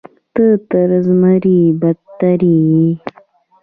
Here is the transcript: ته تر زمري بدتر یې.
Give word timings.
ته 0.33 0.45
تر 0.69 0.89
زمري 1.07 1.59
بدتر 1.79 2.39
یې. 2.55 2.83